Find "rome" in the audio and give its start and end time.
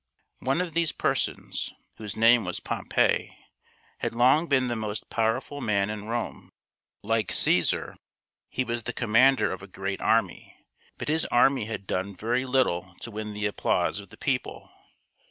6.07-6.49